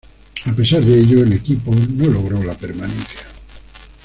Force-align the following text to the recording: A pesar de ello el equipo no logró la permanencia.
A 0.47 0.53
pesar 0.53 0.81
de 0.83 0.99
ello 0.99 1.23
el 1.23 1.31
equipo 1.33 1.69
no 1.91 2.07
logró 2.07 2.41
la 2.43 2.55
permanencia. 2.57 3.21